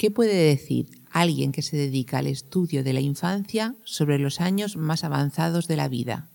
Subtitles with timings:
[0.00, 4.78] ¿qué puede decir alguien que se dedica al estudio de la infancia sobre los años
[4.78, 6.30] más avanzados de la vida?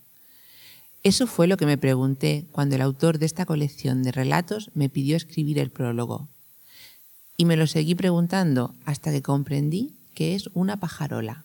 [1.02, 4.88] Eso fue lo que me pregunté cuando el autor de esta colección de relatos me
[4.88, 6.28] pidió escribir el prólogo.
[7.36, 11.44] Y me lo seguí preguntando hasta que comprendí que es una pajarola.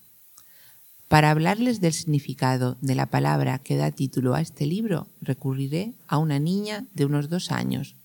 [1.07, 6.19] Para hablarles del significado de la palabra que da título a este libro, recurriré a
[6.19, 7.95] una niña de unos dos años,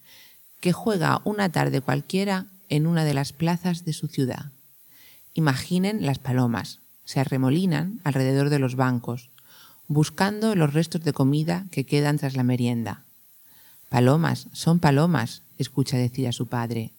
[0.60, 4.52] que juega una tarde cualquiera en una de las plazas de su ciudad.
[5.34, 9.30] Imaginen las palomas, se arremolinan alrededor de los bancos,
[9.88, 13.04] buscando los restos de comida que quedan tras la merienda.
[13.88, 16.93] Palomas, son palomas, escucha decir a su padre,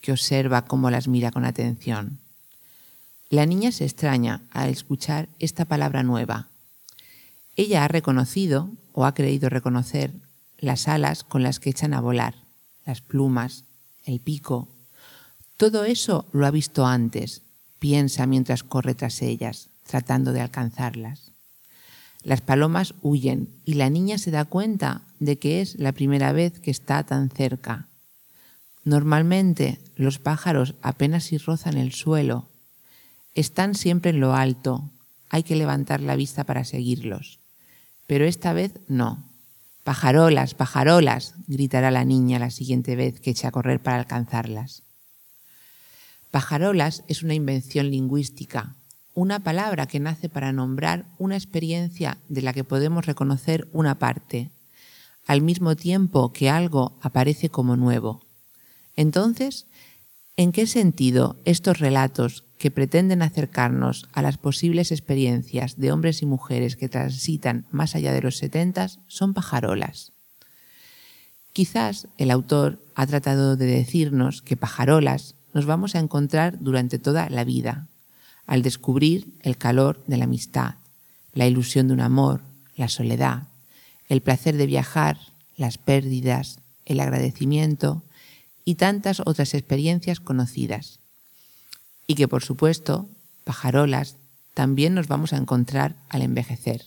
[0.00, 2.20] que observa cómo las mira con atención.
[3.28, 6.48] La niña se extraña al escuchar esta palabra nueva.
[7.56, 10.12] Ella ha reconocido, o ha creído reconocer,
[10.58, 12.34] las alas con las que echan a volar,
[12.84, 13.64] las plumas,
[14.04, 14.68] el pico.
[15.56, 17.42] Todo eso lo ha visto antes,
[17.78, 21.32] piensa mientras corre tras ellas, tratando de alcanzarlas.
[22.22, 26.58] Las palomas huyen y la niña se da cuenta de que es la primera vez
[26.60, 27.86] que está tan cerca.
[28.84, 32.48] Normalmente los pájaros apenas si rozan el suelo.
[33.34, 34.90] Están siempre en lo alto.
[35.30, 37.38] Hay que levantar la vista para seguirlos.
[38.06, 39.24] Pero esta vez no.
[39.84, 44.82] Pajarolas, pajarolas, gritará la niña la siguiente vez que eche a correr para alcanzarlas.
[46.30, 48.76] Pajarolas es una invención lingüística
[49.16, 54.50] una palabra que nace para nombrar una experiencia de la que podemos reconocer una parte,
[55.26, 58.20] al mismo tiempo que algo aparece como nuevo.
[58.94, 59.66] Entonces,
[60.36, 66.26] ¿en qué sentido estos relatos que pretenden acercarnos a las posibles experiencias de hombres y
[66.26, 70.12] mujeres que transitan más allá de los setentas son pajarolas?
[71.54, 77.30] Quizás el autor ha tratado de decirnos que pajarolas nos vamos a encontrar durante toda
[77.30, 77.86] la vida,
[78.44, 80.74] al descubrir el calor de la amistad,
[81.32, 82.42] la ilusión de un amor,
[82.76, 83.44] la soledad,
[84.10, 85.18] el placer de viajar,
[85.56, 88.02] las pérdidas, el agradecimiento
[88.66, 90.98] y tantas otras experiencias conocidas.
[92.06, 93.08] Y que por supuesto,
[93.44, 94.16] pajarolas,
[94.52, 96.84] también nos vamos a encontrar al envejecer.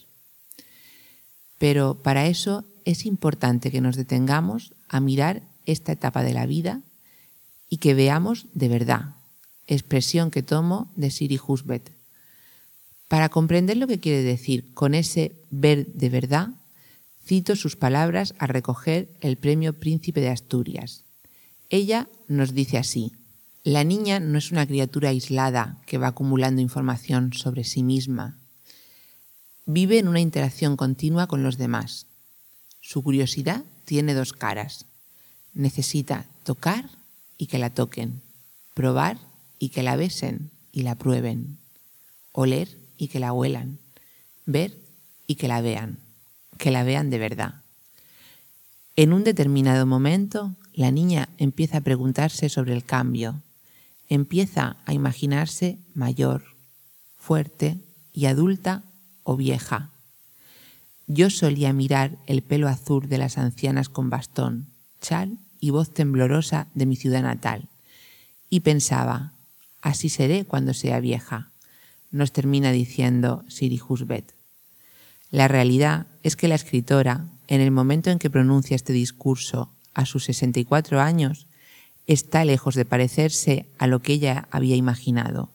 [1.57, 6.83] Pero para eso es importante que nos detengamos a mirar esta etapa de la vida
[7.69, 9.15] y que veamos de verdad
[9.69, 11.91] expresión que tomo de Siri Husbet.
[13.07, 16.49] Para comprender lo que quiere decir con ese ver de verdad,
[17.25, 21.03] cito sus palabras al recoger el premio Príncipe de Asturias.
[21.69, 23.13] Ella nos dice así,
[23.63, 28.37] la niña no es una criatura aislada que va acumulando información sobre sí misma.
[29.65, 32.07] Vive en una interacción continua con los demás.
[32.81, 34.85] Su curiosidad tiene dos caras.
[35.53, 36.89] Necesita tocar
[37.39, 38.21] y que la toquen,
[38.75, 39.17] probar
[39.57, 41.57] y que la besen y la prueben,
[42.33, 43.79] oler y que la huelan,
[44.45, 44.77] ver
[45.25, 45.97] y que la vean,
[46.57, 47.63] que la vean de verdad.
[48.95, 53.41] En un determinado momento, la niña empieza a preguntarse sobre el cambio,
[54.09, 56.43] empieza a imaginarse mayor,
[57.17, 57.77] fuerte
[58.11, 58.83] y adulta
[59.23, 59.91] o vieja.
[61.07, 64.67] Yo solía mirar el pelo azul de las ancianas con bastón,
[64.99, 67.69] chal y voz temblorosa de mi ciudad natal,
[68.49, 69.33] y pensaba,
[69.81, 71.51] Así seré cuando sea vieja,
[72.11, 74.33] nos termina diciendo Siri Husbet.
[75.31, 80.05] La realidad es que la escritora, en el momento en que pronuncia este discurso a
[80.05, 81.47] sus 64 años,
[82.07, 85.51] está lejos de parecerse a lo que ella había imaginado.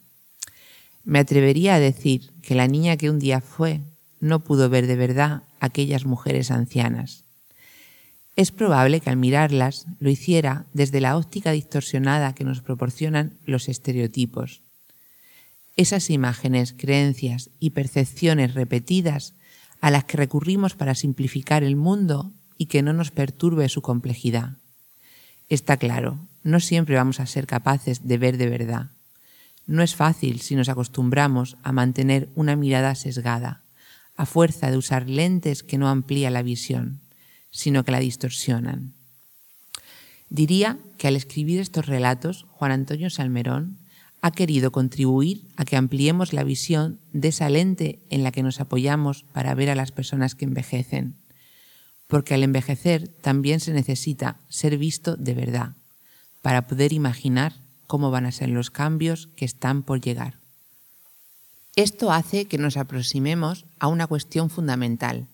[1.02, 3.80] Me atrevería a decir que la niña que un día fue
[4.20, 7.23] no pudo ver de verdad aquellas mujeres ancianas.
[8.36, 13.68] Es probable que al mirarlas lo hiciera desde la óptica distorsionada que nos proporcionan los
[13.68, 14.60] estereotipos.
[15.76, 19.34] Esas imágenes, creencias y percepciones repetidas
[19.80, 24.56] a las que recurrimos para simplificar el mundo y que no nos perturbe su complejidad.
[25.48, 28.90] Está claro, no siempre vamos a ser capaces de ver de verdad.
[29.66, 33.62] No es fácil si nos acostumbramos a mantener una mirada sesgada,
[34.16, 37.03] a fuerza de usar lentes que no amplía la visión
[37.54, 38.94] sino que la distorsionan.
[40.28, 43.78] Diría que al escribir estos relatos, Juan Antonio Salmerón
[44.20, 48.58] ha querido contribuir a que ampliemos la visión de esa lente en la que nos
[48.58, 51.14] apoyamos para ver a las personas que envejecen,
[52.08, 55.76] porque al envejecer también se necesita ser visto de verdad,
[56.42, 57.54] para poder imaginar
[57.86, 60.40] cómo van a ser los cambios que están por llegar.
[61.76, 65.28] Esto hace que nos aproximemos a una cuestión fundamental,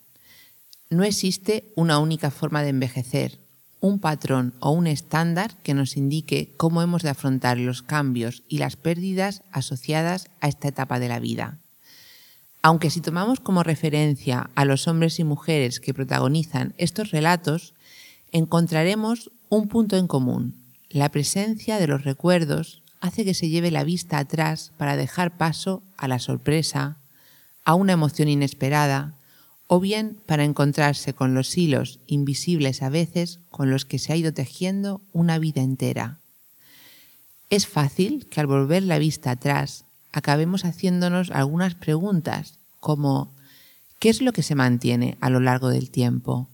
[0.91, 3.39] no existe una única forma de envejecer,
[3.81, 8.59] un patrón o un estándar que nos indique cómo hemos de afrontar los cambios y
[8.59, 11.59] las pérdidas asociadas a esta etapa de la vida.
[12.63, 17.73] Aunque si tomamos como referencia a los hombres y mujeres que protagonizan estos relatos,
[18.33, 20.55] encontraremos un punto en común.
[20.91, 25.83] La presencia de los recuerdos hace que se lleve la vista atrás para dejar paso
[25.97, 26.99] a la sorpresa,
[27.65, 29.15] a una emoción inesperada,
[29.73, 34.17] o bien para encontrarse con los hilos invisibles a veces con los que se ha
[34.17, 36.19] ido tejiendo una vida entera.
[37.51, 43.33] Es fácil que al volver la vista atrás acabemos haciéndonos algunas preguntas como
[44.01, 46.49] ¿qué es lo que se mantiene a lo largo del tiempo?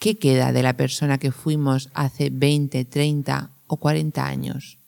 [0.00, 4.78] ¿Qué queda de la persona que fuimos hace 20, 30 o 40 años?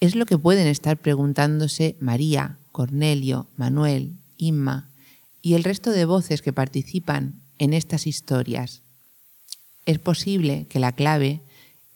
[0.00, 4.88] Es lo que pueden estar preguntándose María, Cornelio, Manuel, Inma,
[5.44, 8.80] y el resto de voces que participan en estas historias.
[9.84, 11.42] Es posible que la clave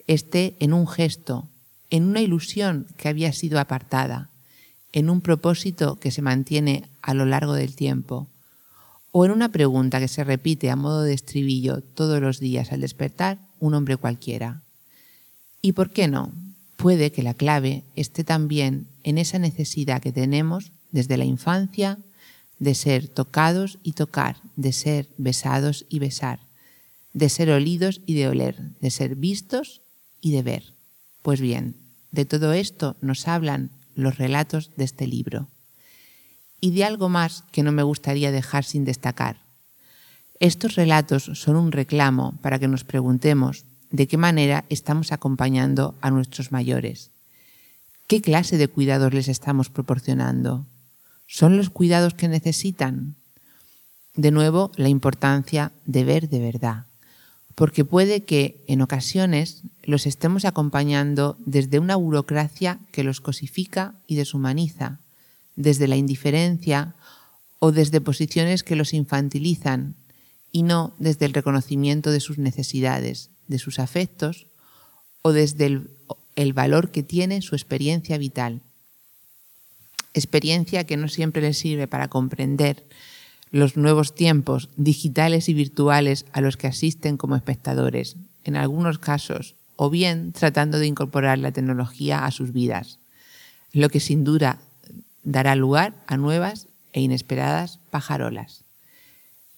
[0.07, 1.49] esté en un gesto,
[1.89, 4.29] en una ilusión que había sido apartada,
[4.93, 8.29] en un propósito que se mantiene a lo largo del tiempo,
[9.13, 12.83] o en una pregunta que se repite a modo de estribillo todos los días al
[12.83, 14.61] despertar un hombre cualquiera.
[15.63, 16.33] ¿Y por qué no?
[16.77, 21.99] Puede que la clave esté también en esa necesidad que tenemos desde la infancia
[22.59, 26.41] de ser tocados y tocar, de ser besados y besar,
[27.13, 29.83] de ser olidos y de oler, de ser vistos
[30.21, 30.75] y de ver.
[31.23, 31.77] Pues bien,
[32.11, 35.49] de todo esto nos hablan los relatos de este libro.
[36.61, 39.41] Y de algo más que no me gustaría dejar sin destacar.
[40.41, 46.11] Estos relatos son un reclamo para que nos preguntemos de qué manera estamos acompañando a
[46.11, 47.11] nuestros mayores.
[48.07, 50.67] ¿Qué clase de cuidados les estamos proporcionando?
[51.31, 53.15] ¿Son los cuidados que necesitan?
[54.15, 56.87] De nuevo, la importancia de ver de verdad,
[57.55, 64.17] porque puede que en ocasiones los estemos acompañando desde una burocracia que los cosifica y
[64.17, 65.01] deshumaniza,
[65.55, 66.95] desde la indiferencia
[67.59, 69.97] o desde posiciones que los infantilizan
[70.51, 74.47] y no desde el reconocimiento de sus necesidades, de sus afectos
[75.21, 75.91] o desde el,
[76.37, 78.63] el valor que tiene su experiencia vital
[80.19, 82.85] experiencia que no siempre les sirve para comprender
[83.51, 89.55] los nuevos tiempos digitales y virtuales a los que asisten como espectadores, en algunos casos,
[89.77, 92.99] o bien tratando de incorporar la tecnología a sus vidas,
[93.73, 94.61] lo que sin duda
[95.23, 98.65] dará lugar a nuevas e inesperadas pajarolas.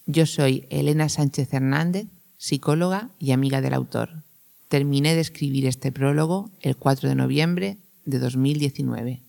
[0.07, 4.25] Yo soy Elena Sánchez Hernández, psicóloga y amiga del autor.
[4.69, 9.21] Terminé de escribir este prólogo el 4 de noviembre de 2019.